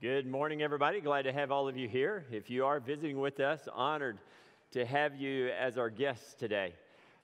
[0.00, 1.00] Good morning, everybody.
[1.00, 2.24] Glad to have all of you here.
[2.30, 4.18] If you are visiting with us, honored
[4.70, 6.74] to have you as our guests today.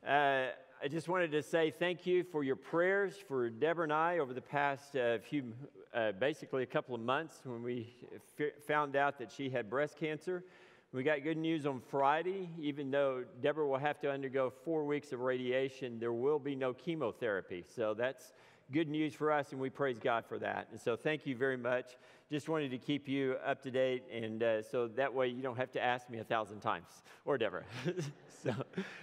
[0.05, 0.47] Uh,
[0.83, 4.35] I just wanted to say thank you for your prayers for Deborah and I over
[4.35, 5.53] the past uh, few,
[5.95, 7.95] uh, basically a couple of months when we
[8.41, 10.43] f- found out that she had breast cancer.
[10.93, 12.51] We got good news on Friday.
[12.59, 16.73] Even though Deborah will have to undergo four weeks of radiation, there will be no
[16.73, 17.65] chemotherapy.
[17.77, 18.33] So that's
[18.75, 20.67] good news for us, and we praise God for that.
[20.73, 21.93] And so thank you very much.
[22.29, 25.57] Just wanted to keep you up to date, and uh, so that way you don't
[25.57, 27.63] have to ask me a thousand times or Deborah.
[28.43, 28.53] so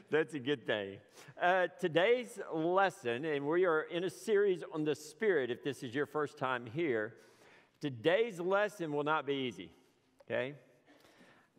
[0.09, 0.97] that's a good thing.
[1.41, 5.95] Uh, today's lesson, and we are in a series on the Spirit, if this is
[5.95, 7.13] your first time here.
[7.79, 9.71] Today's lesson will not be easy,
[10.25, 10.53] okay?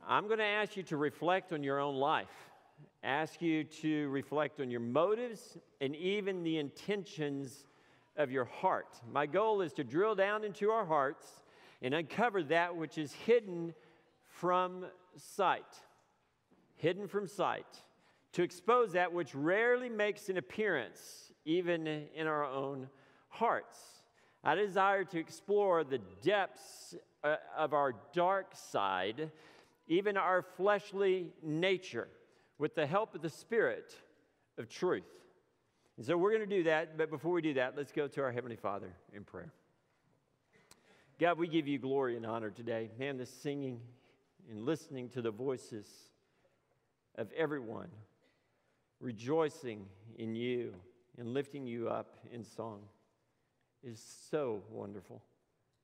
[0.06, 2.29] I'm going to ask you to reflect on your own life,
[3.03, 7.65] ask you to reflect on your motives and even the intentions
[8.16, 9.01] of your heart.
[9.11, 11.25] My goal is to drill down into our hearts
[11.80, 13.75] and uncover that which is hidden
[14.27, 15.64] from sight.
[16.77, 17.67] Hidden from sight.
[18.33, 22.89] To expose that which rarely makes an appearance, even in our own
[23.28, 23.78] hearts.
[24.44, 29.31] I desire to explore the depths uh, of our dark side
[29.92, 32.09] even our fleshly nature,
[32.59, 33.94] with the help of the Spirit
[34.59, 35.05] of truth.
[35.97, 38.23] And so we're going to do that, but before we do that, let's go to
[38.23, 39.53] our Heavenly Father in prayer.
[41.19, 42.91] God, we give you glory and honor today.
[42.99, 43.81] Man, the singing
[44.51, 45.87] and listening to the voices
[47.17, 47.89] of everyone,
[49.01, 49.84] rejoicing
[50.17, 50.75] in you
[51.19, 52.81] and lifting you up in song
[53.84, 55.23] is so wonderful.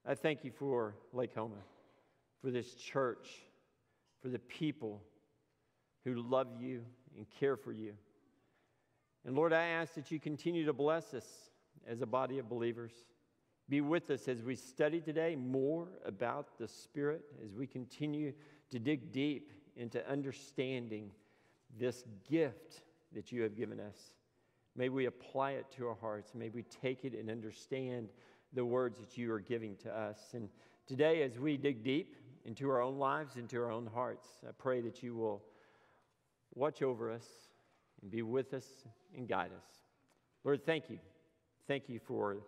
[0.06, 1.61] I thank you for Lakehoma,
[2.41, 3.28] for this church
[4.20, 5.03] for the people
[6.05, 6.83] who love you
[7.17, 7.93] and care for you.
[9.29, 11.27] And Lord, I ask that you continue to bless us
[11.87, 12.95] as a body of believers.
[13.69, 18.33] Be with us as we study today more about the Spirit, as we continue
[18.71, 21.11] to dig deep into understanding
[21.79, 22.81] this gift
[23.12, 23.99] that you have given us.
[24.75, 26.34] May we apply it to our hearts.
[26.34, 28.09] May we take it and understand
[28.55, 30.21] the words that you are giving to us.
[30.33, 30.49] And
[30.87, 34.27] today, as we dig deep into our own lives, into our own hearts.
[34.49, 35.43] I pray that you will
[36.55, 37.47] watch over us
[38.03, 38.66] and be with us
[39.16, 39.66] and guide us.
[40.44, 40.98] Lord, thank you.
[41.66, 42.38] Thank you for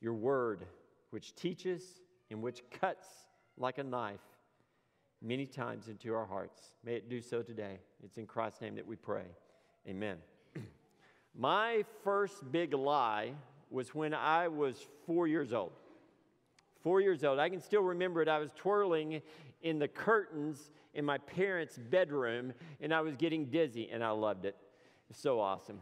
[0.00, 0.64] your word,
[1.10, 1.82] which teaches
[2.30, 3.06] and which cuts
[3.56, 4.20] like a knife
[5.22, 6.60] many times into our hearts.
[6.84, 7.78] May it do so today.
[8.02, 9.24] It's in Christ's name that we pray.
[9.88, 10.18] Amen.
[11.34, 13.32] My first big lie
[13.70, 15.72] was when I was four years old
[16.84, 17.38] four years old.
[17.38, 18.28] I can still remember it.
[18.28, 19.22] I was twirling
[19.62, 24.44] in the curtains in my parents' bedroom, and I was getting dizzy, and I loved
[24.44, 24.54] it.
[25.10, 25.80] It's so awesome.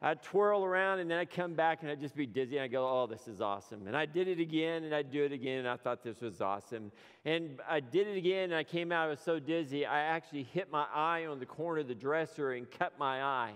[0.00, 2.70] I'd twirl around, and then I'd come back, and I'd just be dizzy, and I'd
[2.70, 3.86] go, oh, this is awesome.
[3.88, 6.40] And I did it again, and I'd do it again, and I thought this was
[6.40, 6.92] awesome.
[7.24, 10.44] And I did it again, and I came out, I was so dizzy, I actually
[10.44, 13.54] hit my eye on the corner of the dresser and cut my eye.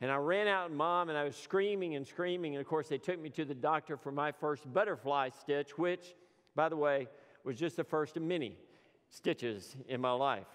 [0.00, 2.54] And I ran out and mom, and I was screaming and screaming.
[2.54, 6.14] And of course, they took me to the doctor for my first butterfly stitch, which
[6.54, 7.08] by the way,
[7.44, 8.56] was just the first of many
[9.10, 10.46] stitches in my life.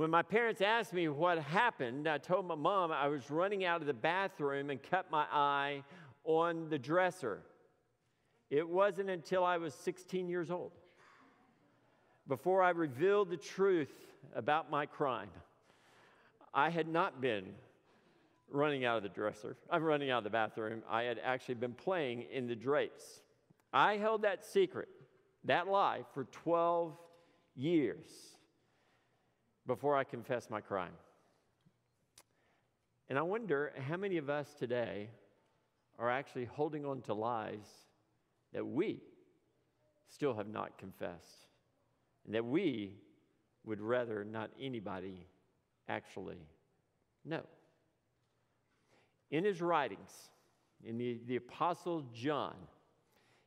[0.00, 3.82] When my parents asked me what happened, I told my mom I was running out
[3.82, 5.82] of the bathroom and cut my eye
[6.24, 7.42] on the dresser.
[8.48, 10.72] It wasn't until I was 16 years old
[12.26, 13.92] before I revealed the truth
[14.34, 15.28] about my crime.
[16.54, 17.52] I had not been
[18.50, 19.58] running out of the dresser.
[19.68, 20.82] I'm running out of the bathroom.
[20.88, 23.20] I had actually been playing in the drapes.
[23.70, 24.88] I held that secret,
[25.44, 26.96] that lie, for 12
[27.54, 28.30] years
[29.66, 30.92] before I confess my crime.
[33.08, 35.10] And I wonder how many of us today
[35.98, 37.66] are actually holding on to lies
[38.52, 39.00] that we
[40.08, 41.46] still have not confessed,
[42.24, 42.96] and that we
[43.64, 45.26] would rather not anybody
[45.88, 46.48] actually
[47.24, 47.42] know.
[49.30, 50.30] In his writings,
[50.84, 52.54] in the, the Apostle John,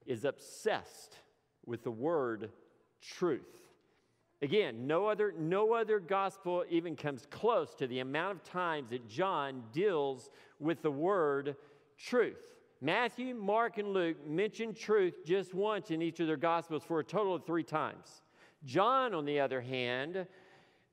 [0.05, 1.17] is obsessed
[1.65, 2.51] with the word
[3.01, 3.61] truth.
[4.43, 9.07] Again, no other, no other gospel even comes close to the amount of times that
[9.07, 10.29] John deals
[10.59, 11.55] with the word
[11.97, 12.53] truth.
[12.81, 17.05] Matthew, Mark, and Luke mention truth just once in each of their gospels for a
[17.05, 18.21] total of three times.
[18.65, 20.27] John, on the other hand,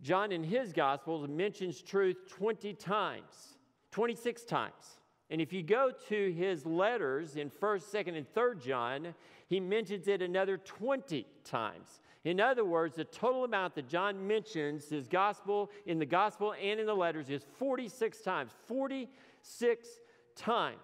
[0.01, 3.59] John in his gospels mentions truth 20 times,
[3.91, 5.01] 26 times.
[5.29, 9.15] And if you go to his letters in 1st, 2nd, and 3rd John,
[9.49, 12.01] he mentions it another 20 times.
[12.25, 16.79] In other words, the total amount that John mentions his gospel in the gospel and
[16.79, 18.53] in the letters is 46 times.
[18.67, 19.89] 46
[20.37, 20.77] times.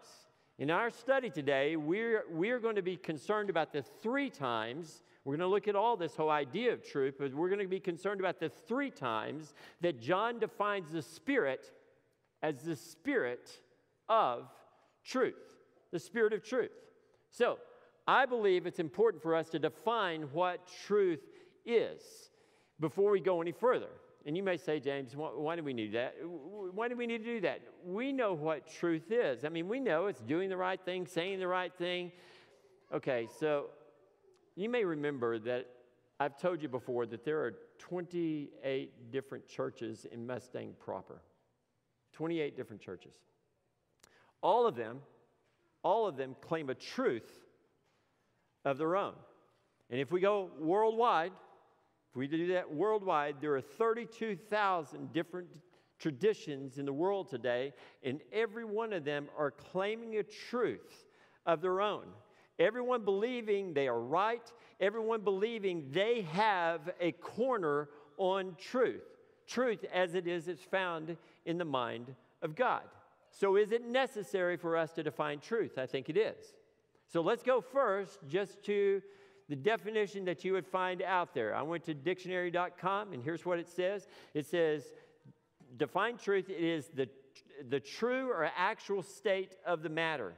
[0.59, 5.03] In our study today, we're, we're going to be concerned about the three times.
[5.25, 7.67] We're going to look at all this whole idea of truth, but we're going to
[7.67, 9.53] be concerned about the three times
[9.83, 11.71] that John defines the Spirit
[12.43, 13.51] as the Spirit
[14.09, 14.49] of
[15.05, 15.35] truth.
[15.93, 16.71] The Spirit of truth.
[17.31, 17.59] So,
[18.07, 21.21] I believe it's important for us to define what truth
[21.65, 22.03] is
[22.79, 23.89] before we go any further.
[24.27, 26.15] And you may say, James, why, do we need that?
[26.25, 27.61] Why do we need to do that?
[27.85, 29.45] We know what truth is.
[29.45, 32.11] I mean, we know it's doing the right thing, saying the right thing.
[32.93, 33.67] Okay, so
[34.57, 35.67] you may remember that
[36.19, 41.23] I've told you before that there are 28 different churches in Mustang proper.
[42.15, 43.15] 28 different churches.
[44.43, 45.01] All of them,
[45.83, 47.46] all of them claim a truth
[48.67, 49.15] of their own.
[49.89, 51.33] And if we go worldwide,
[52.11, 55.47] if we do that worldwide, there are 32,000 different
[55.99, 57.73] traditions in the world today,
[58.03, 61.07] and every one of them are claiming a truth
[61.47, 62.05] of their own.
[62.59, 69.05] Everyone believing they are right, everyone believing they have a corner on truth.
[69.47, 72.83] Truth as it is, it's found in the mind of God.
[73.31, 75.79] So, is it necessary for us to define truth?
[75.79, 76.56] I think it is.
[77.09, 79.03] So, let's go first just to
[79.49, 81.55] the definition that you would find out there.
[81.55, 84.85] I went to dictionary.com, and here's what it says it says,
[85.77, 87.09] define truth, it is the,
[87.69, 90.35] the true or actual state of the matter,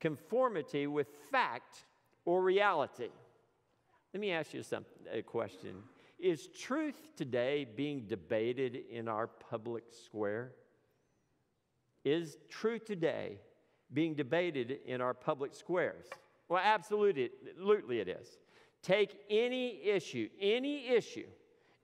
[0.00, 1.84] conformity with fact
[2.24, 3.10] or reality.
[4.12, 5.82] Let me ask you some, a question.
[6.20, 10.52] Is truth today being debated in our public square?
[12.04, 13.38] Is truth today
[13.94, 16.06] being debated in our public squares?
[16.48, 17.30] Well, absolutely,
[18.00, 18.38] it is
[18.82, 21.26] take any issue, any issue,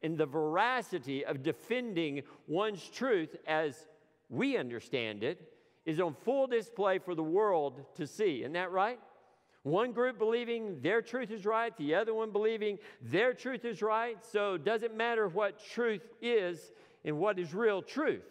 [0.02, 3.86] in the veracity of defending one's truth as
[4.28, 5.52] we understand it
[5.86, 8.40] is on full display for the world to see.
[8.40, 8.98] Isn't that right?
[9.62, 14.16] One group believing their truth is right, the other one believing their truth is right.
[14.24, 16.72] So, it does it matter what truth is
[17.04, 18.24] and what is real truth?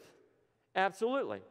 [0.75, 1.41] Absolutely.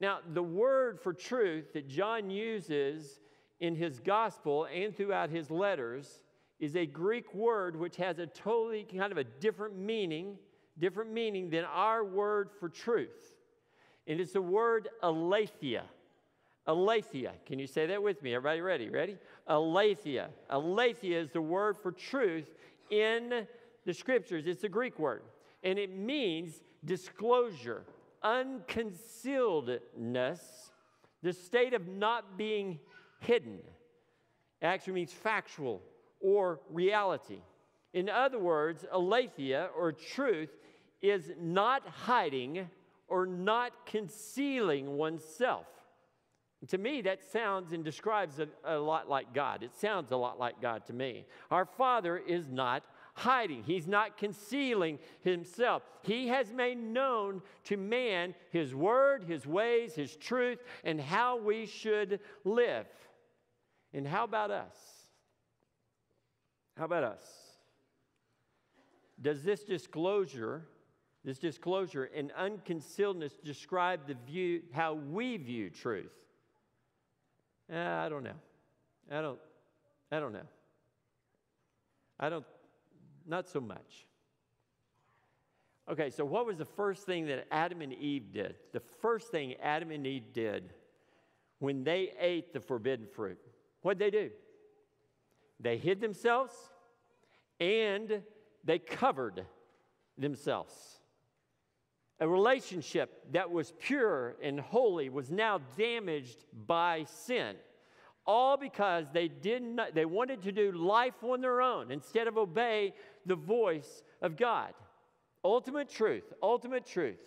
[0.00, 3.20] Now, the word for truth that John uses
[3.60, 6.20] in his gospel and throughout his letters
[6.60, 10.38] is a Greek word which has a totally kind of a different meaning,
[10.78, 13.36] different meaning than our word for truth.
[14.06, 15.84] And it's the word aletheia.
[16.66, 17.32] Aletheia.
[17.46, 18.34] Can you say that with me?
[18.34, 18.90] Everybody ready?
[18.90, 19.16] Ready?
[19.46, 20.28] Aletheia.
[20.50, 22.46] Aletheia is the word for truth
[22.90, 23.46] in
[23.84, 24.46] the scriptures.
[24.46, 25.22] It's a Greek word.
[25.64, 27.84] And it means disclosure,
[28.24, 30.40] unconcealedness,
[31.22, 32.78] the state of not being
[33.20, 33.58] hidden.
[34.60, 35.82] It actually means factual,
[36.20, 37.40] or reality.
[37.92, 40.50] In other words, aletheia or truth
[41.00, 42.68] is not hiding
[43.08, 45.66] or not concealing oneself.
[46.68, 49.62] To me, that sounds and describes a, a, lot like God.
[49.62, 51.24] It sounds a lot like God to me.
[51.52, 52.82] Our Father is not
[53.18, 55.82] hiding, He's not concealing Himself.
[56.02, 61.66] He has made known to man His word, His ways, His truth, and how we
[61.66, 62.86] should live.
[63.92, 64.76] And how about us?
[66.76, 67.22] How about us?
[69.20, 70.66] Does this disclosure,
[71.24, 76.12] this disclosure and unconcealedness describe the view, how we view truth?
[77.72, 78.38] Uh, I don't know.
[79.10, 79.38] I don't,
[80.12, 80.46] I don't know.
[82.20, 82.44] I don't,
[83.28, 84.06] not so much.
[85.90, 88.56] Okay, so what was the first thing that Adam and Eve did?
[88.72, 90.74] The first thing Adam and Eve did
[91.60, 93.38] when they ate the forbidden fruit,
[93.82, 94.30] what did they do?
[95.60, 96.54] They hid themselves
[97.58, 98.22] and
[98.64, 99.44] they covered
[100.16, 100.74] themselves.
[102.20, 107.56] A relationship that was pure and holy was now damaged by sin.
[108.26, 112.92] All because they didn't they wanted to do life on their own instead of obey
[113.28, 114.72] the voice of God.
[115.44, 117.20] Ultimate truth, ultimate truth.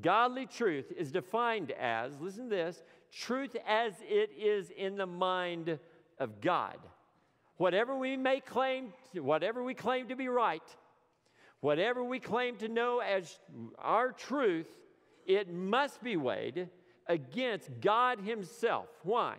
[0.00, 5.78] Godly truth is defined as, listen to this, truth as it is in the mind
[6.18, 6.78] of God.
[7.58, 10.62] Whatever we may claim, whatever we claim to be right,
[11.60, 13.38] whatever we claim to know as
[13.78, 14.66] our truth,
[15.26, 16.68] it must be weighed
[17.06, 18.88] against God Himself.
[19.02, 19.36] Why?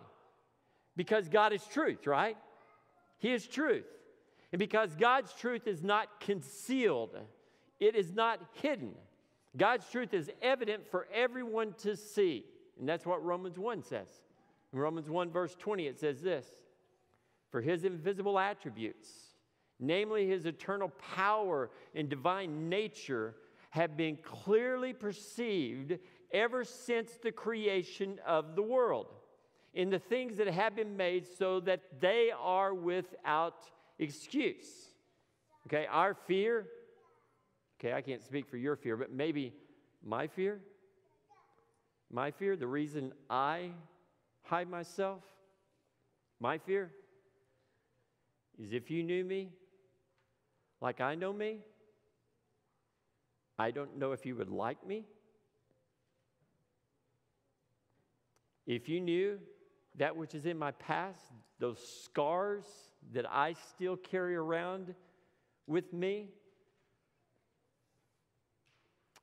[0.96, 2.36] Because God is truth, right?
[3.18, 3.86] He is truth.
[4.54, 7.18] And because God's truth is not concealed,
[7.80, 8.92] it is not hidden.
[9.56, 12.44] God's truth is evident for everyone to see.
[12.78, 14.06] And that's what Romans 1 says.
[14.72, 16.46] In Romans 1, verse 20, it says this
[17.50, 19.08] For his invisible attributes,
[19.80, 23.34] namely his eternal power and divine nature,
[23.70, 25.98] have been clearly perceived
[26.32, 29.08] ever since the creation of the world
[29.74, 34.66] in the things that have been made so that they are without excuse.
[35.66, 36.66] Okay, our fear,
[37.78, 39.54] okay, I can't speak for your fear, but maybe
[40.04, 40.60] my fear,
[42.10, 43.70] my fear, the reason I
[44.42, 45.22] hide myself,
[46.38, 46.90] my fear
[48.58, 49.50] is if you knew me
[50.80, 51.60] like I know me,
[53.58, 55.06] I don't know if you would like me.
[58.66, 59.38] If you knew
[59.96, 61.20] that which is in my past,
[61.58, 62.64] those scars
[63.12, 64.94] that I still carry around
[65.66, 66.28] with me,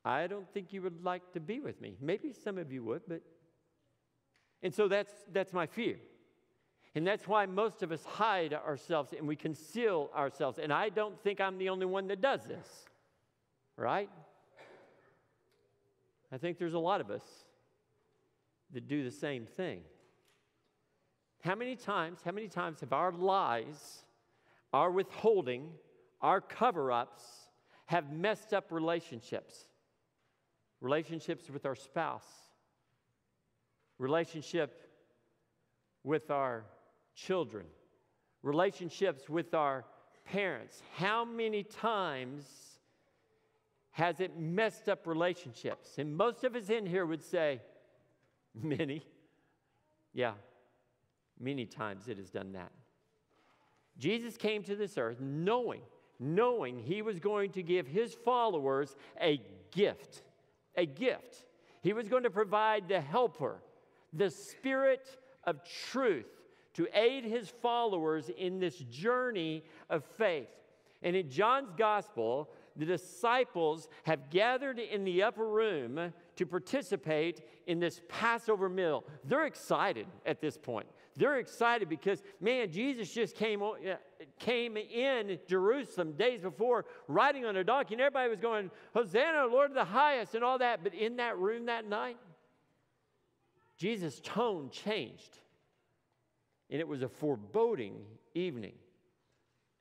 [0.03, 1.95] I don't think you would like to be with me.
[2.01, 3.21] Maybe some of you would, but.
[4.63, 5.97] And so that's, that's my fear.
[6.93, 10.59] And that's why most of us hide ourselves and we conceal ourselves.
[10.59, 12.67] And I don't think I'm the only one that does this,
[13.77, 14.09] right?
[16.31, 17.23] I think there's a lot of us
[18.73, 19.81] that do the same thing.
[21.41, 24.05] How many times, how many times have our lies,
[24.73, 25.69] our withholding,
[26.21, 27.23] our cover ups
[27.87, 29.65] have messed up relationships?
[30.81, 32.27] Relationships with our spouse,
[33.99, 34.89] relationship
[36.03, 36.65] with our
[37.13, 37.65] children,
[38.41, 39.85] relationships with our
[40.25, 40.81] parents.
[40.95, 42.45] How many times
[43.91, 45.97] has it messed up relationships?
[45.97, 47.61] And most of us in here would say,
[48.55, 49.05] many.
[50.13, 50.33] Yeah,
[51.41, 52.71] many times it has done that.
[53.97, 55.81] Jesus came to this earth knowing,
[56.19, 60.23] knowing he was going to give his followers a gift.
[60.75, 61.43] A gift.
[61.81, 63.61] He was going to provide the helper,
[64.13, 66.27] the spirit of truth
[66.73, 70.47] to aid his followers in this journey of faith.
[71.03, 77.79] And in John's gospel, the disciples have gathered in the upper room to participate in
[77.79, 79.03] this Passover meal.
[79.25, 80.87] They're excited at this point.
[81.17, 83.75] They're excited because, man, Jesus just came, uh,
[84.39, 89.71] came in Jerusalem days before riding on a donkey, and everybody was going, Hosanna, Lord
[89.71, 90.83] of the highest, and all that.
[90.83, 92.17] But in that room that night,
[93.77, 95.39] Jesus' tone changed
[96.71, 97.97] and it was a foreboding
[98.33, 98.73] evening.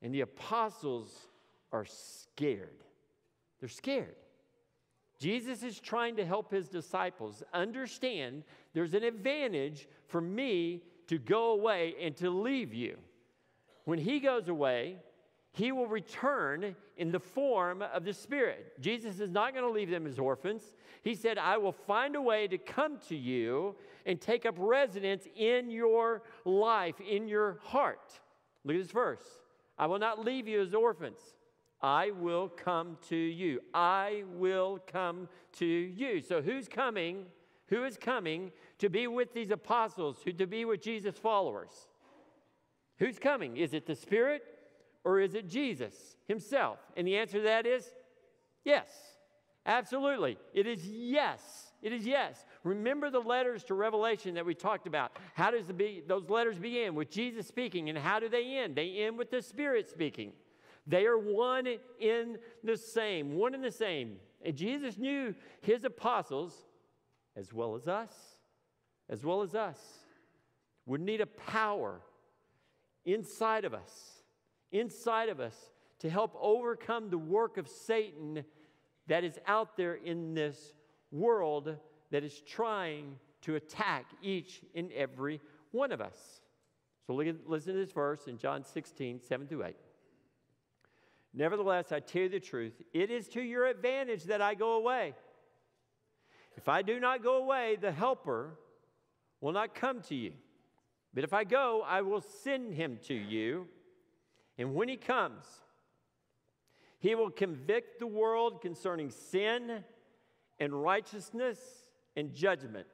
[0.02, 1.28] And the apostles
[1.72, 2.82] are scared.
[3.60, 4.16] They're scared.
[5.20, 11.50] Jesus is trying to help his disciples understand there's an advantage for me to go
[11.50, 12.96] away and to leave you.
[13.84, 14.98] When he goes away,
[15.50, 18.80] he will return in the form of the Spirit.
[18.80, 20.62] Jesus is not going to leave them as orphans.
[21.02, 23.74] He said, I will find a way to come to you
[24.06, 28.20] and take up residence in your life, in your heart.
[28.64, 29.24] Look at this verse.
[29.76, 31.18] I will not leave you as orphans.
[31.82, 33.62] I will come to you.
[33.74, 36.20] I will come to you.
[36.20, 37.24] So who's coming?
[37.66, 41.70] Who is coming to be with these apostles, who to be with Jesus' followers?
[42.98, 43.56] Who's coming?
[43.56, 44.42] Is it the Spirit
[45.04, 45.94] or is it Jesus
[46.28, 46.78] himself?
[46.96, 47.90] And the answer to that is
[48.64, 48.88] yes.
[49.64, 50.38] Absolutely.
[50.52, 51.72] It is yes.
[51.82, 52.44] It is yes.
[52.64, 55.12] Remember the letters to Revelation that we talked about.
[55.34, 56.94] How does the be, those letters begin?
[56.94, 57.88] With Jesus speaking.
[57.88, 58.76] And how do they end?
[58.76, 60.32] They end with the Spirit speaking.
[60.86, 61.66] They are one
[61.98, 64.16] in the same, one in the same.
[64.42, 66.54] And Jesus knew his apostles,
[67.36, 68.12] as well as us,
[69.10, 69.78] as well as us,
[70.86, 72.00] would need a power
[73.04, 74.22] inside of us,
[74.72, 75.54] inside of us,
[75.98, 78.44] to help overcome the work of Satan
[79.08, 80.74] that is out there in this
[81.10, 81.76] world
[82.10, 85.40] that is trying to attack each and every
[85.72, 86.40] one of us.
[87.06, 89.76] So at, listen to this verse in John 16, 7 through 8.
[91.34, 95.14] Nevertheless, I tell you the truth, it is to your advantage that I go away.
[96.56, 98.58] If I do not go away, the Helper
[99.40, 100.32] will not come to you.
[101.14, 103.66] But if I go, I will send him to you.
[104.58, 105.44] And when he comes,
[106.98, 109.82] he will convict the world concerning sin
[110.58, 111.58] and righteousness
[112.16, 112.86] and judgment.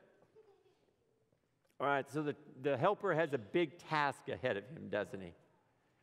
[1.81, 5.33] All right, so the, the helper has a big task ahead of him, doesn't he?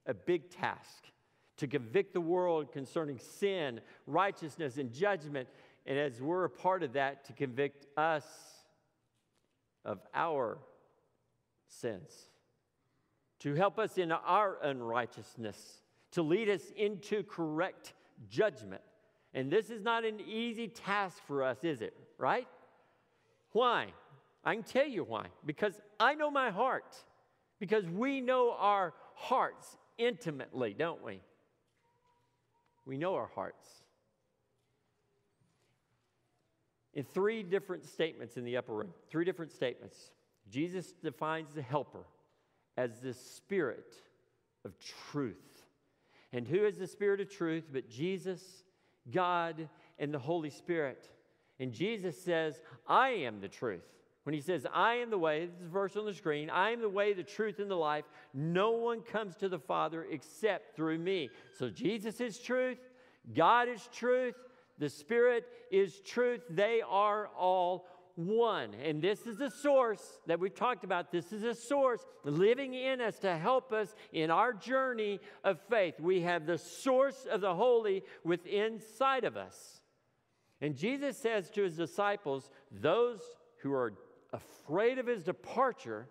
[0.06, 1.06] A big task
[1.58, 5.48] to convict the world concerning sin, righteousness, and judgment.
[5.86, 8.26] And as we're a part of that, to convict us
[9.86, 10.58] of our
[11.68, 12.12] sins,
[13.40, 17.94] to help us in our unrighteousness, to lead us into correct
[18.30, 18.82] judgment.
[19.34, 21.96] And this is not an easy task for us, is it?
[22.18, 22.48] Right?
[23.52, 23.88] Why?
[24.44, 25.28] I can tell you why.
[25.46, 26.96] Because I know my heart.
[27.60, 31.22] Because we know our hearts intimately, don't we?
[32.86, 33.83] We know our hearts.
[36.94, 40.12] In three different statements in the upper room, three different statements.
[40.50, 42.06] Jesus defines the helper
[42.78, 43.94] as the spirit
[44.66, 44.74] of
[45.12, 45.66] truth.
[46.32, 48.64] And who is the spirit of truth but Jesus,
[49.12, 49.70] God,
[50.00, 51.10] and the Holy Spirit?
[51.60, 53.84] And Jesus says, I am the truth.
[54.24, 56.82] When he says, I am the way, this is verse on the screen, I am
[56.82, 58.06] the way, the truth, and the life.
[58.34, 61.30] No one comes to the Father except through me.
[61.58, 62.80] So Jesus is truth,
[63.36, 64.36] God is truth,
[64.84, 66.42] the Spirit is truth.
[66.50, 68.74] They are all one.
[68.76, 71.10] And this is the source that we've talked about.
[71.10, 76.00] This is a source living in us to help us in our journey of faith.
[76.00, 79.82] We have the source of the holy within inside of us.
[80.62, 83.22] And Jesus says to his disciples, those
[83.62, 83.94] who are
[84.32, 86.08] afraid of his departure,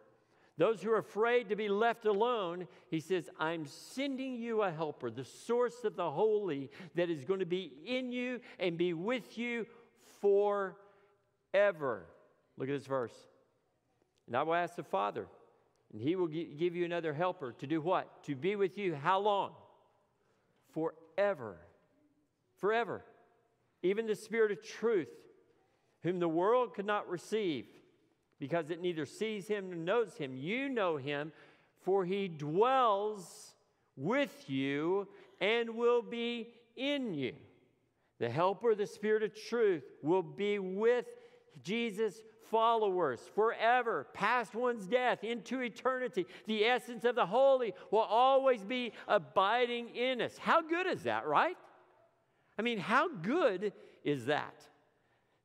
[0.59, 5.11] those who are afraid to be left alone, he says, I'm sending you a helper,
[5.11, 9.39] the source of the holy that is going to be in you and be with
[9.39, 9.67] you
[10.21, 10.77] forever
[11.55, 12.07] ever.
[12.57, 13.15] Look at this verse.
[14.27, 15.27] And I will ask the Father,
[15.93, 18.25] and he will give you another helper to do what?
[18.25, 19.53] To be with you how long?
[20.73, 21.57] Forever.
[22.59, 23.05] Forever.
[23.83, 25.11] Even the Spirit of truth,
[26.03, 27.67] whom the world could not receive,
[28.43, 30.35] because it neither sees him nor knows him.
[30.35, 31.31] You know him,
[31.85, 33.55] for he dwells
[33.97, 35.07] with you
[35.41, 37.35] and will be in you.
[38.19, 41.07] The helper, the Spirit of truth, will be with
[41.63, 42.21] Jesus
[42.51, 46.27] followers forever, past one's death, into eternity.
[46.49, 50.37] The essence of the holy will always be abiding in us.
[50.37, 51.57] How good is that, right?
[52.59, 53.73] I mean, how good
[54.03, 54.67] is that?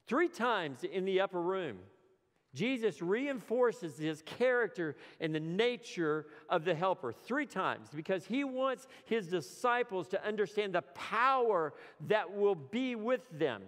[0.07, 1.77] Three times in the upper room,
[2.53, 8.87] Jesus reinforces his character and the nature of the helper three times because he wants
[9.05, 11.73] his disciples to understand the power
[12.07, 13.61] that will be with them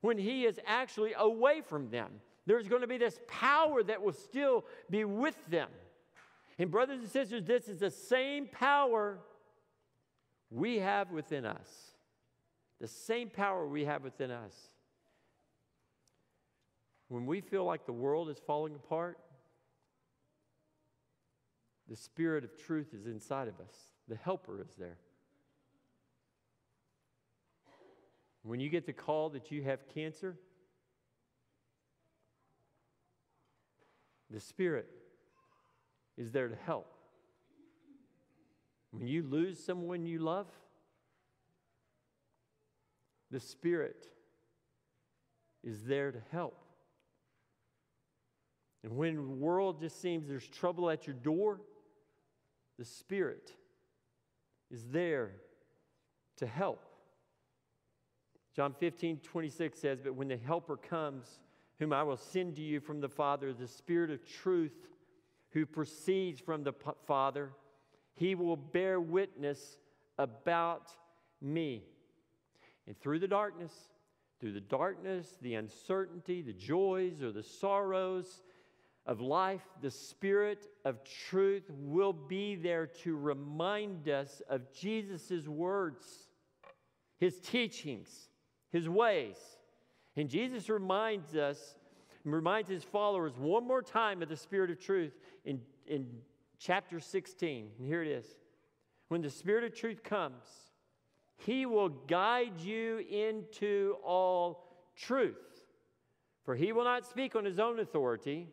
[0.00, 2.08] when he is actually away from them.
[2.46, 5.68] There's going to be this power that will still be with them.
[6.58, 9.18] And, brothers and sisters, this is the same power
[10.50, 11.68] we have within us.
[12.80, 14.54] The same power we have within us.
[17.10, 19.18] When we feel like the world is falling apart,
[21.88, 23.74] the Spirit of truth is inside of us,
[24.06, 24.96] the Helper is there.
[28.44, 30.38] When you get the call that you have cancer,
[34.30, 34.86] the Spirit
[36.16, 36.94] is there to help.
[38.92, 40.46] When you lose someone you love,
[43.32, 44.06] the Spirit
[45.64, 46.59] is there to help.
[48.82, 51.60] And when the world just seems there's trouble at your door,
[52.78, 53.52] the Spirit
[54.70, 55.32] is there
[56.36, 56.82] to help.
[58.56, 61.40] John 15, 26 says, But when the Helper comes,
[61.78, 64.88] whom I will send to you from the Father, the Spirit of truth,
[65.50, 66.72] who proceeds from the
[67.06, 67.52] Father,
[68.14, 69.78] he will bear witness
[70.18, 70.90] about
[71.40, 71.82] me.
[72.86, 73.72] And through the darkness,
[74.40, 78.42] through the darkness, the uncertainty, the joys, or the sorrows
[79.06, 86.04] of life, the Spirit of truth will be there to remind us of Jesus' words,
[87.18, 88.30] his teachings
[88.70, 89.36] his ways.
[90.16, 91.76] And Jesus reminds us,
[92.24, 95.12] reminds his followers one more time of the Spirit of truth
[95.44, 96.06] in, in
[96.58, 97.68] chapter 16.
[97.78, 98.26] And here it is.
[99.08, 100.44] When the Spirit of truth comes,
[101.36, 105.36] he will guide you into all truth.
[106.44, 108.48] For he will not speak on his own authority,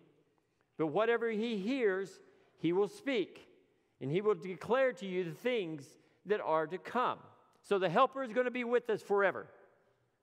[0.78, 2.20] but whatever he hears,
[2.60, 3.48] he will speak.
[4.00, 5.84] And he will declare to you the things
[6.28, 7.18] that are to come.
[7.64, 9.48] So the Helper is going to be with us forever.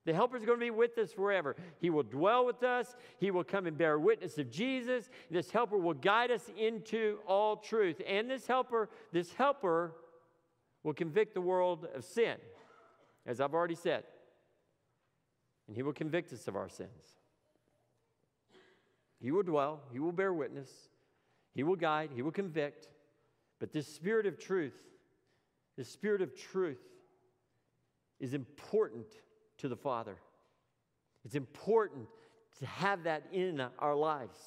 [0.06, 1.56] The Helper is going to be with us forever.
[1.80, 2.94] He will dwell with us.
[3.18, 5.08] He will come and bear witness of Jesus.
[5.30, 8.00] This Helper will guide us into all truth.
[8.06, 9.92] And this Helper, this Helper
[10.82, 12.36] will convict the world of sin,
[13.26, 14.04] as I've already said.
[15.66, 17.18] And He will convict us of our sins.
[19.20, 19.80] He will dwell.
[19.92, 20.70] He will bear witness.
[21.54, 22.10] He will guide.
[22.14, 22.88] He will convict.
[23.60, 24.76] But this Spirit of truth,
[25.76, 26.82] this Spirit of truth
[28.20, 29.06] is important
[29.58, 30.16] to the Father.
[31.24, 32.08] It's important
[32.58, 34.38] to have that in our lives.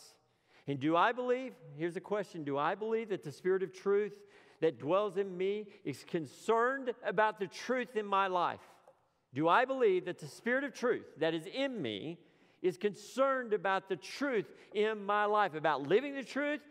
[0.67, 4.13] And do I believe, here's a question do I believe that the Spirit of truth
[4.59, 8.59] that dwells in me is concerned about the truth in my life?
[9.33, 12.19] Do I believe that the Spirit of truth that is in me
[12.61, 16.61] is concerned about the truth in my life, about living the truth,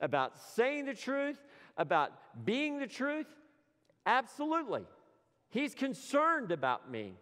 [0.00, 1.38] about saying the truth,
[1.76, 2.12] about
[2.44, 3.26] being the truth?
[4.06, 4.82] Absolutely.
[5.50, 7.14] He's concerned about me.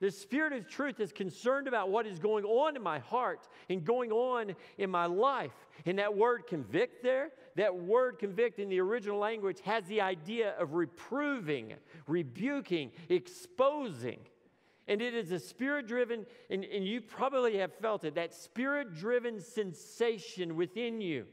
[0.00, 3.84] The Spirit of truth is concerned about what is going on in my heart and
[3.84, 5.52] going on in my life.
[5.86, 10.54] And that word convict there, that word convict in the original language has the idea
[10.58, 11.74] of reproving,
[12.06, 14.18] rebuking, exposing.
[14.86, 18.94] And it is a spirit driven, and, and you probably have felt it, that spirit
[18.94, 21.24] driven sensation within you.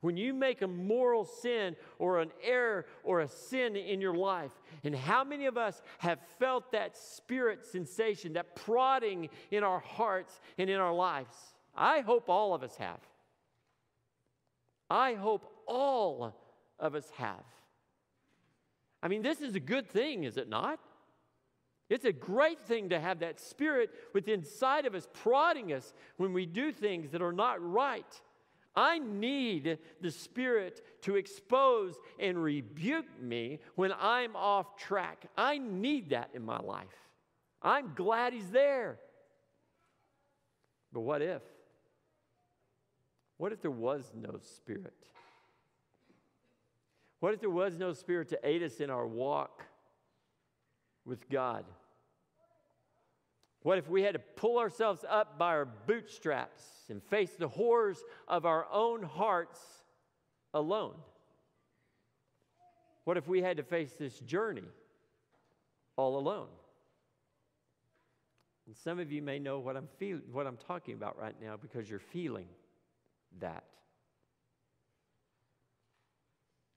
[0.00, 4.52] When you make a moral sin or an error or a sin in your life,
[4.84, 10.40] and how many of us have felt that spirit sensation, that prodding in our hearts
[10.56, 11.34] and in our lives?
[11.74, 13.00] I hope all of us have.
[14.90, 16.36] I hope all
[16.78, 17.44] of us have.
[19.02, 20.78] I mean, this is a good thing, is it not?
[21.88, 26.32] It's a great thing to have that spirit within inside of us prodding us when
[26.32, 28.20] we do things that are not right.
[28.78, 35.26] I need the Spirit to expose and rebuke me when I'm off track.
[35.36, 36.86] I need that in my life.
[37.60, 39.00] I'm glad He's there.
[40.92, 41.42] But what if?
[43.36, 44.94] What if there was no Spirit?
[47.18, 49.64] What if there was no Spirit to aid us in our walk
[51.08, 51.64] with God?
[53.62, 57.98] What if we had to pull ourselves up by our bootstraps and face the horrors
[58.28, 59.60] of our own hearts
[60.54, 60.94] alone?
[63.04, 64.68] What if we had to face this journey
[65.96, 66.48] all alone?
[68.66, 71.56] And some of you may know what I'm feeling, what I'm talking about right now
[71.56, 72.46] because you're feeling
[73.40, 73.64] that.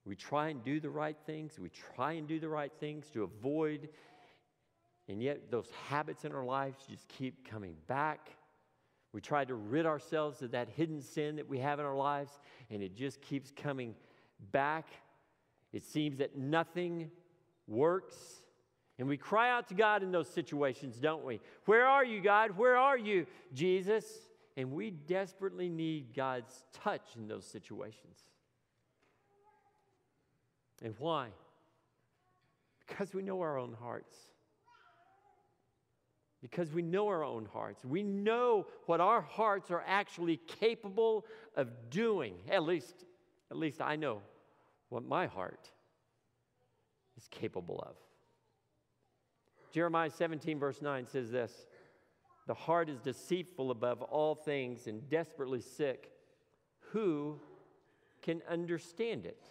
[0.05, 1.59] We try and do the right things.
[1.59, 3.89] We try and do the right things to avoid
[5.07, 8.29] and yet, those habits in our lives just keep coming back.
[9.13, 12.31] We try to rid ourselves of that hidden sin that we have in our lives,
[12.69, 13.95] and it just keeps coming
[14.51, 14.87] back.
[15.73, 17.11] It seems that nothing
[17.67, 18.15] works.
[18.99, 21.41] And we cry out to God in those situations, don't we?
[21.65, 22.57] Where are you, God?
[22.57, 24.05] Where are you, Jesus?
[24.55, 28.19] And we desperately need God's touch in those situations.
[30.83, 31.29] And why?
[32.87, 34.15] Because we know our own hearts
[36.41, 37.85] because we know our own hearts.
[37.85, 41.25] We know what our hearts are actually capable
[41.55, 42.35] of doing.
[42.49, 43.05] At least,
[43.51, 44.21] at least I know
[44.89, 45.69] what my heart
[47.17, 47.95] is capable of.
[49.71, 51.67] Jeremiah 17, verse 9 says this
[52.47, 56.11] The heart is deceitful above all things and desperately sick.
[56.91, 57.39] Who
[58.21, 59.45] can understand it?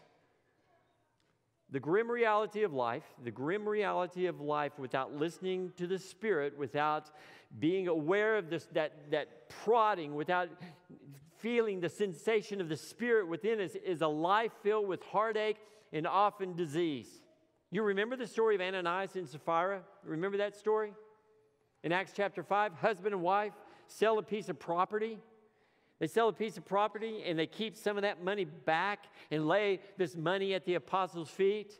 [1.72, 6.58] The grim reality of life, the grim reality of life without listening to the Spirit,
[6.58, 7.10] without
[7.58, 10.48] being aware of this, that, that prodding, without
[11.38, 15.58] feeling the sensation of the Spirit within us, is a life filled with heartache
[15.92, 17.08] and often disease.
[17.70, 19.82] You remember the story of Ananias and Sapphira?
[20.04, 20.92] Remember that story?
[21.84, 23.52] In Acts chapter 5, husband and wife
[23.86, 25.18] sell a piece of property
[26.00, 29.46] they sell a piece of property and they keep some of that money back and
[29.46, 31.78] lay this money at the apostles' feet.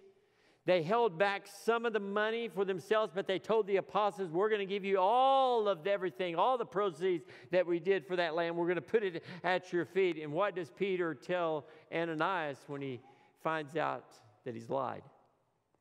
[0.67, 4.51] They held back some of the money for themselves, but they told the apostles, We're
[4.51, 8.35] going to give you all of everything, all the proceeds that we did for that
[8.35, 8.55] land.
[8.55, 10.19] We're going to put it at your feet.
[10.23, 13.01] And what does Peter tell Ananias when he
[13.43, 14.05] finds out
[14.45, 15.03] that he's lied?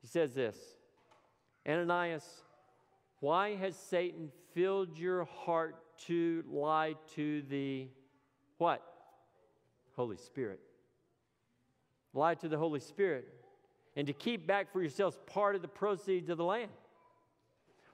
[0.02, 0.56] He says this
[1.68, 2.24] Ananias,
[3.20, 5.76] why has Satan filled your heart
[6.08, 7.90] to lie to the
[8.60, 8.84] what?
[9.96, 10.60] Holy Spirit.
[12.14, 13.28] Lie to the Holy Spirit
[13.96, 16.72] and to keep back for yourselves part of the proceeds of the land.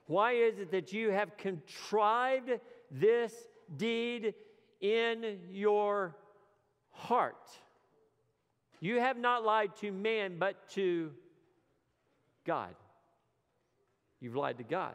[0.06, 2.50] Why is it that you have contrived
[2.90, 3.32] this
[3.76, 4.34] deed
[4.80, 6.14] in your
[6.90, 7.48] heart?
[8.80, 11.10] You have not lied to man, but to
[12.44, 12.74] God.
[14.20, 14.94] You've lied to God.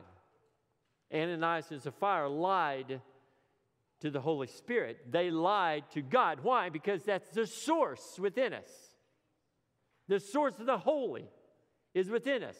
[1.13, 3.01] Ananias and Sapphira lied
[4.01, 5.11] to the Holy Spirit.
[5.11, 6.39] They lied to God.
[6.41, 6.69] Why?
[6.69, 8.69] Because that's the source within us.
[10.07, 11.25] The source of the holy
[11.93, 12.57] is within us.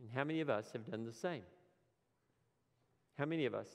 [0.00, 1.42] And how many of us have done the same?
[3.18, 3.68] How many of us?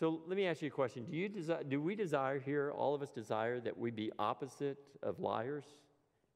[0.00, 1.04] So let me ask you a question.
[1.08, 4.78] Do, you desi- do we desire here, all of us desire that we be opposite
[5.02, 5.64] of liars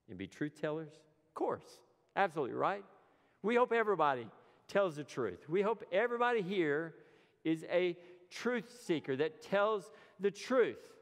[0.08, 0.90] and be truth tellers?
[0.90, 1.80] Of course.
[2.14, 2.84] Absolutely, right?
[3.42, 4.28] We hope everybody
[4.68, 5.48] tells the truth.
[5.48, 6.94] We hope everybody here
[7.48, 7.96] is a
[8.30, 10.92] truth seeker that tells the truth.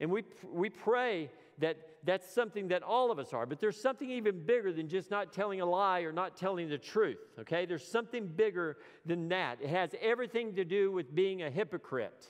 [0.00, 0.24] And we,
[0.62, 3.46] we pray that that's something that all of us are.
[3.46, 6.78] But there's something even bigger than just not telling a lie or not telling the
[6.78, 7.64] truth, okay?
[7.64, 9.58] There's something bigger than that.
[9.62, 12.26] It has everything to do with being a hypocrite.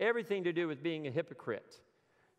[0.00, 1.80] Everything to do with being a hypocrite.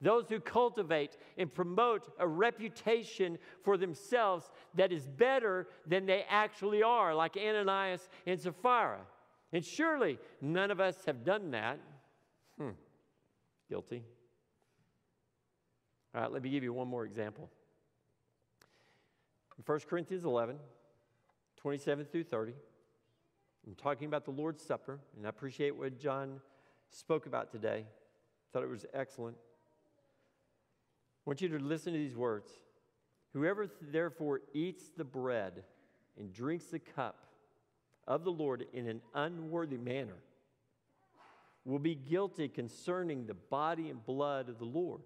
[0.02, 6.82] those who cultivate and promote a reputation for themselves that is better than they actually
[6.82, 9.02] are, like Ananias and Sapphira.
[9.54, 11.80] And surely none of us have done that.
[12.58, 12.70] Hmm.
[13.70, 14.04] Guilty.
[16.14, 17.50] All right, let me give you one more example.
[19.58, 20.58] In 1 Corinthians 11,
[21.58, 22.54] 27 through 30,
[23.68, 26.42] I'm talking about the Lord's Supper, and I appreciate what John
[26.90, 27.86] spoke about today.
[28.52, 29.38] Thought it was excellent.
[29.38, 32.52] I want you to listen to these words.
[33.34, 35.64] Whoever therefore eats the bread
[36.18, 37.28] and drinks the cup
[38.12, 40.18] of the Lord in an unworthy manner
[41.64, 45.00] will be guilty concerning the body and blood of the Lord.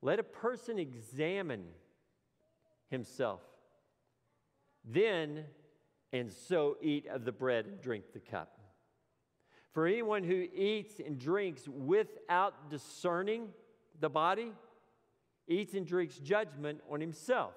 [0.00, 1.62] Let a person examine
[2.90, 3.42] himself,
[4.84, 5.44] then
[6.12, 8.58] and so eat of the bread and drink the cup.
[9.70, 13.50] For anyone who eats and drinks without discerning
[14.00, 14.50] the body
[15.46, 17.52] eats and drinks judgment on himself.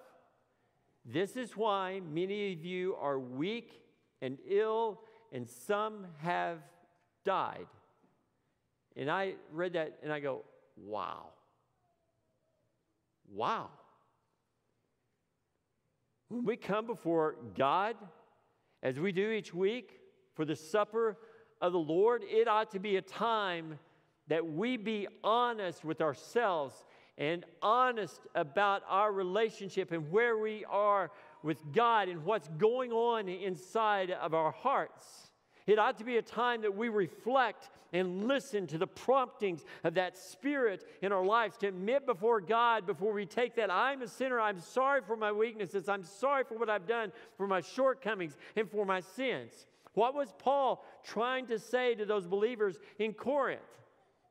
[1.04, 3.82] This is why many of you are weak
[4.22, 5.02] and ill,
[5.32, 6.60] and some have
[7.24, 7.68] died.
[8.96, 10.44] And I read that and I go,
[10.78, 11.28] wow.
[13.34, 13.70] Wow.
[16.30, 17.96] When we come before God,
[18.82, 20.00] as we do each week
[20.34, 21.18] for the supper
[21.62, 23.80] of the Lord, it ought to be a time
[24.28, 26.86] that we be honest with ourselves
[27.18, 31.12] and honest about our relationship and where we are
[31.46, 35.32] with God and what's going on inside of our hearts.
[35.68, 39.94] It ought to be a time that we reflect and listen to the promptings of
[39.94, 44.08] that Spirit in our lives to admit before God before we take that I'm a
[44.08, 44.42] sinner.
[44.42, 45.88] I'm sorry for my weaknesses.
[45.88, 49.68] I'm sorry for what I've done, for my shortcomings, and for my sins.
[49.94, 53.62] What was Paul trying to say to those believers in Corinth?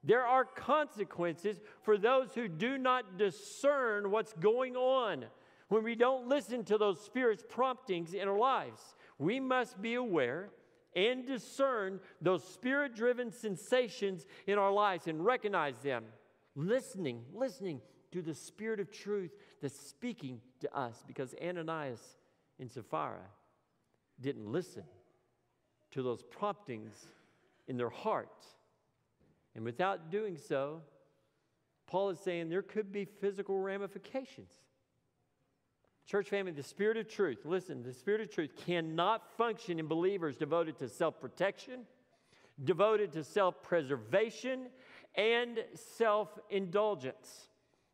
[0.03, 5.24] There are consequences for those who do not discern what's going on
[5.68, 8.81] when we don't listen to those Spirit's promptings in our lives.
[9.18, 10.50] We must be aware
[10.96, 16.05] and discern those spirit driven sensations in our lives and recognize them.
[16.55, 17.81] Listening, listening
[18.12, 22.16] to the Spirit of truth that's speaking to us because Ananias
[22.61, 23.27] and Sapphira
[24.20, 24.85] didn't listen
[25.90, 27.07] to those promptings
[27.66, 28.46] in their heart.
[29.57, 30.83] And without doing so,
[31.88, 34.53] Paul is saying there could be physical ramifications.
[36.07, 40.37] Church family, the Spirit of truth, listen, the Spirit of truth cannot function in believers
[40.37, 41.81] devoted to self protection,
[42.62, 44.67] devoted to self preservation,
[45.14, 47.49] and self indulgence.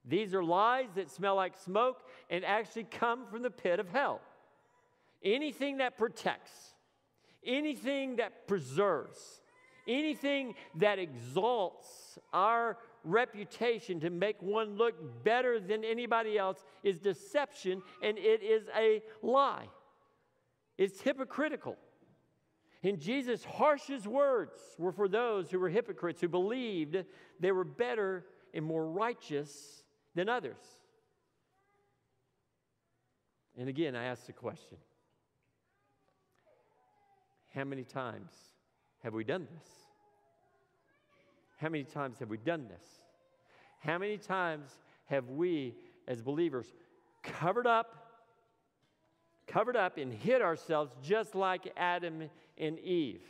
[0.05, 4.21] These are lies that smell like smoke and actually come from the pit of hell.
[5.23, 6.53] Anything that protects,
[7.45, 9.41] anything that preserves,
[9.87, 17.83] anything that exalts our reputation to make one look better than anybody else is deception
[18.03, 19.67] and it is a lie.
[20.79, 21.77] It's hypocritical.
[22.83, 27.05] And Jesus' harshest words were for those who were hypocrites, who believed
[27.39, 29.85] they were better and more righteous
[30.15, 30.57] than others.
[33.59, 34.79] And again, I ask the question
[37.55, 38.33] how many times
[39.03, 39.80] have we done this?
[41.61, 42.85] How many times have we done this?
[43.81, 45.75] How many times have we,
[46.09, 46.73] as believers,
[47.23, 47.97] covered up,
[49.47, 53.21] covered up and hid ourselves just like Adam and Eve?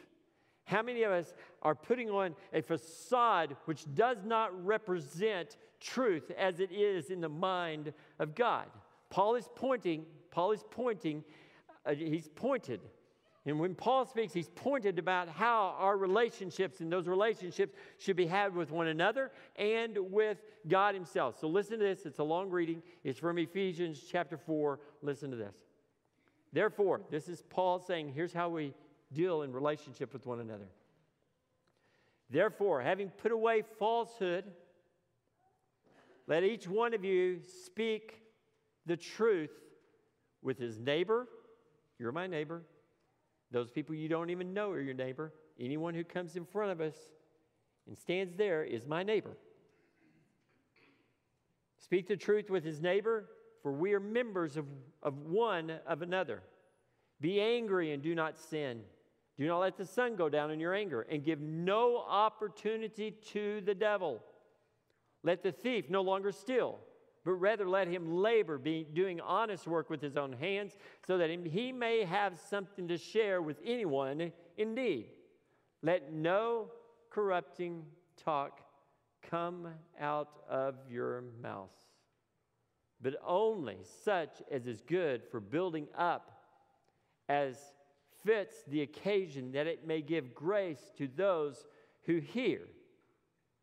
[0.64, 6.60] How many of us are putting on a facade which does not represent truth as
[6.60, 8.66] it is in the mind of God?
[9.08, 11.24] Paul is pointing, Paul is pointing,
[11.84, 12.80] uh, he's pointed
[13.46, 18.26] and when Paul speaks, he's pointed about how our relationships and those relationships should be
[18.26, 21.38] had with one another and with God himself.
[21.40, 22.04] So listen to this.
[22.04, 22.82] It's a long reading.
[23.02, 24.78] It's from Ephesians chapter 4.
[25.00, 25.56] Listen to this.
[26.52, 28.74] Therefore, this is Paul saying, here's how we
[29.10, 30.68] deal in relationship with one another.
[32.28, 34.44] Therefore, having put away falsehood,
[36.26, 38.20] let each one of you speak
[38.84, 39.50] the truth
[40.42, 41.26] with his neighbor.
[41.98, 42.62] You're my neighbor
[43.50, 45.32] those people you don't even know are your neighbor.
[45.58, 46.94] Anyone who comes in front of us
[47.86, 49.36] and stands there is my neighbor.
[51.78, 53.28] Speak the truth with his neighbor,
[53.62, 54.66] for we are members of,
[55.02, 56.42] of one of another.
[57.20, 58.82] Be angry and do not sin.
[59.36, 63.62] Do not let the sun go down in your anger, and give no opportunity to
[63.62, 64.22] the devil.
[65.22, 66.78] Let the thief no longer steal
[67.24, 71.30] but rather let him labor, be doing honest work with his own hands, so that
[71.30, 75.06] he may have something to share with anyone in need.
[75.82, 76.70] Let no
[77.10, 77.84] corrupting
[78.22, 78.60] talk
[79.22, 79.68] come
[80.00, 81.70] out of your mouth,
[83.02, 86.42] but only such as is good for building up
[87.28, 87.56] as
[88.24, 91.66] fits the occasion, that it may give grace to those
[92.06, 92.62] who hear.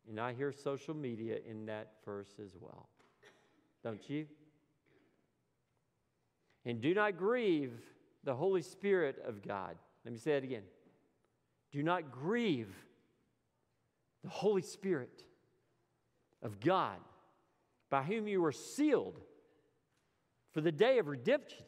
[0.08, 2.88] And I hear social media in that verse as well.
[3.82, 4.26] Don't you?
[6.64, 7.72] And do not grieve
[8.24, 9.76] the Holy Spirit of God.
[10.04, 10.64] Let me say it again.
[11.72, 12.74] Do not grieve
[14.22, 15.22] the Holy Spirit
[16.42, 16.98] of God,
[17.90, 19.20] by whom you were sealed
[20.52, 21.64] for the day of redemption.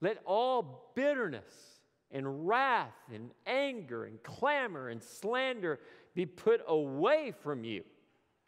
[0.00, 5.80] Let all bitterness and wrath and anger and clamor and slander
[6.14, 7.84] be put away from you,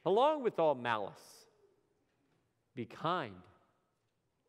[0.04, 1.45] along with all malice.
[2.76, 3.34] Be kind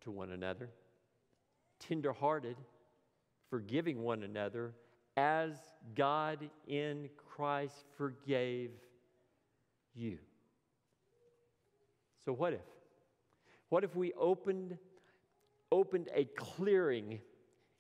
[0.02, 0.70] to one another,
[1.80, 2.58] tenderhearted,
[3.50, 4.74] forgiving one another,
[5.16, 5.54] as
[5.96, 8.72] God in Christ forgave
[9.96, 10.18] you.
[12.26, 12.60] So, what if?
[13.70, 14.78] What if we opened,
[15.72, 17.22] opened a clearing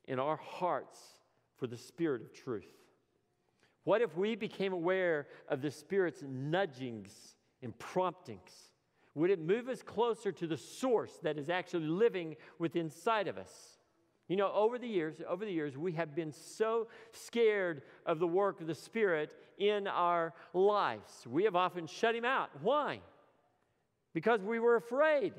[0.05, 0.99] in our hearts
[1.57, 2.71] for the Spirit of truth?
[3.83, 8.71] What if we became aware of the Spirit's nudgings and promptings?
[9.17, 13.36] Would it move us closer to the source that is actually living within inside of
[13.36, 13.80] us?
[14.27, 18.27] You know, over the years, over the years, we have been so scared of the
[18.27, 21.25] work of the Spirit in our lives.
[21.25, 22.51] We have often shut him out.
[22.62, 22.99] Why?
[24.13, 25.34] Because we were afraid.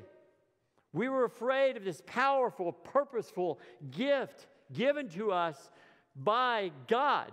[0.91, 3.59] We were afraid of this powerful, purposeful
[3.91, 5.71] gift given to us
[6.17, 7.31] by God.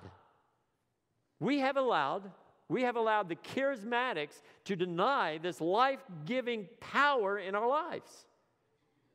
[1.40, 2.30] We have allowed
[2.68, 8.26] we have allowed the charismatics to deny this life-giving power in our lives.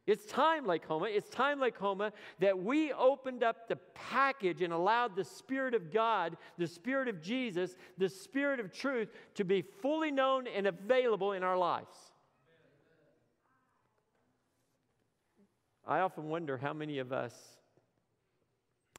[0.07, 5.23] It's time, Homa, it's time, Homa, that we opened up the package and allowed the
[5.23, 10.47] Spirit of God, the Spirit of Jesus, the Spirit of truth to be fully known
[10.47, 11.95] and available in our lives.
[15.85, 17.33] I often wonder how many of us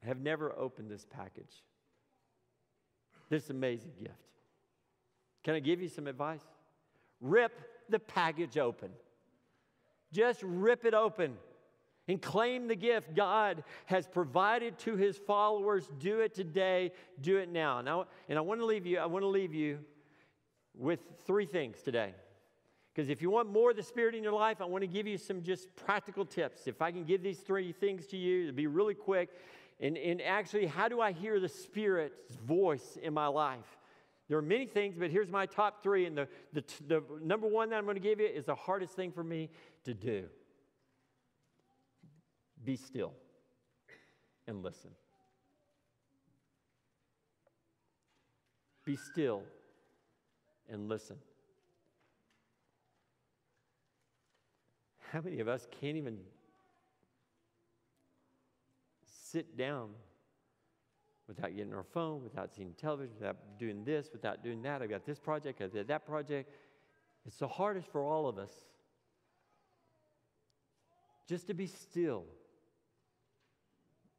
[0.05, 1.63] have never opened this package,
[3.29, 4.32] this amazing gift.
[5.45, 6.43] Can I give you some advice?
[7.21, 7.53] Rip
[7.89, 8.91] the package open.
[10.13, 11.37] Just rip it open
[12.09, 15.89] and claim the gift God has provided to his followers.
[15.99, 17.81] Do it today, do it now.
[17.81, 19.79] Now, and I want to leave you, I want to leave you
[20.75, 22.15] with three things today.
[22.95, 25.07] Because if you want more of the Spirit in your life, I want to give
[25.07, 26.67] you some just practical tips.
[26.67, 29.31] If I can give these three things to you, it'll be really quick.
[29.81, 33.79] And, and actually, how do I hear the Spirit's voice in my life?
[34.33, 36.07] There are many things, but here's my top three.
[36.07, 38.95] And the, the, the number one that I'm going to give you is the hardest
[38.95, 39.51] thing for me
[39.85, 40.25] to do
[42.65, 43.13] be still
[44.47, 44.89] and listen.
[48.87, 49.43] Be still
[50.71, 51.17] and listen.
[55.11, 56.21] How many of us can't even
[59.05, 59.91] sit down
[61.29, 64.83] without getting our phone, without seeing television, without doing this, without doing that.
[64.83, 66.51] I've got this project, I've got that project.
[67.27, 68.53] It's the hardest for all of us.
[71.29, 72.25] Just to be still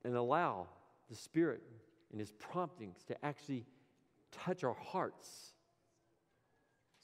[0.04, 0.68] and allow
[1.10, 1.62] the Spirit
[2.12, 3.66] and His promptings to actually
[4.32, 5.54] touch our hearts.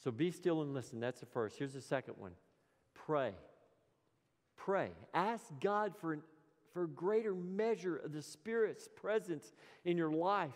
[0.04, 1.00] So be still and listen.
[1.00, 1.58] That's the first.
[1.58, 2.32] Here's the second one
[2.94, 3.34] pray.
[4.56, 4.92] Pray.
[5.14, 6.22] Ask God for an
[6.74, 9.54] for a greater measure of the Spirit's presence
[9.86, 10.54] in your life.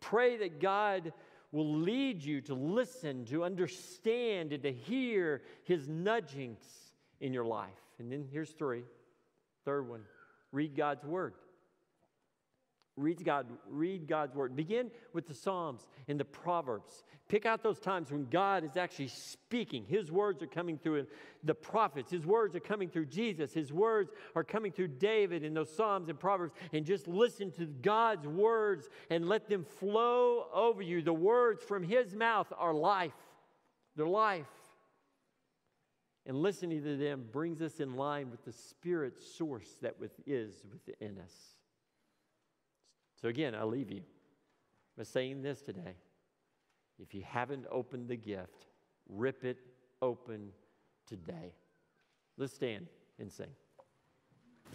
[0.00, 1.12] Pray that God
[1.52, 6.64] will lead you to listen, to understand, and to hear His nudgings
[7.20, 7.68] in your life.
[7.98, 8.84] And then here's three.
[9.64, 10.02] Third one
[10.52, 11.34] read God's Word.
[13.00, 14.54] Read, God, read God's word.
[14.54, 17.02] Begin with the Psalms and the Proverbs.
[17.28, 19.86] Pick out those times when God is actually speaking.
[19.88, 21.06] His words are coming through
[21.42, 22.10] the prophets.
[22.10, 23.54] His words are coming through Jesus.
[23.54, 26.52] His words are coming through David in those Psalms and Proverbs.
[26.74, 31.00] And just listen to God's words and let them flow over you.
[31.00, 33.12] The words from His mouth are life.
[33.96, 34.46] They're life.
[36.26, 39.94] And listening to them brings us in line with the Spirit source that
[40.26, 41.59] is within us.
[43.20, 44.02] So again, I leave you
[44.96, 45.94] by saying this today.
[46.98, 48.66] If you haven't opened the gift,
[49.08, 49.58] rip it
[50.02, 50.50] open
[51.06, 51.54] today.
[52.36, 52.86] Let's stand
[53.18, 53.50] and sing.